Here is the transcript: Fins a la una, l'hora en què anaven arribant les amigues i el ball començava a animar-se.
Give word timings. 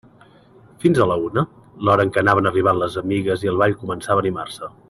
Fins 0.85 1.01
a 1.03 1.05
la 1.11 1.17
una, 1.25 1.43
l'hora 1.89 2.07
en 2.07 2.13
què 2.17 2.23
anaven 2.23 2.51
arribant 2.53 2.81
les 2.85 2.99
amigues 3.05 3.47
i 3.47 3.53
el 3.55 3.63
ball 3.65 3.81
començava 3.87 4.23
a 4.25 4.29
animar-se. 4.29 4.77